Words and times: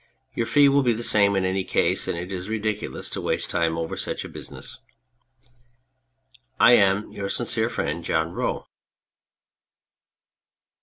Your 0.33 0.47
fee 0.47 0.67
will 0.67 0.81
be 0.81 0.93
the 0.93 1.03
same 1.03 1.35
in 1.35 1.45
any 1.45 1.63
case, 1.63 2.07
and 2.07 2.17
it 2.17 2.31
is 2.31 2.49
ridiculous 2.49 3.07
to 3.11 3.21
waste 3.21 3.51
time 3.51 3.77
over 3.77 3.95
such 3.95 4.23
business. 4.33 4.79
I 6.59 6.71
am, 6.71 7.11
Your 7.11 7.29
sincere 7.29 7.69
friend, 7.69 8.03
JOHN 8.03 8.31
ROE. 8.31 8.65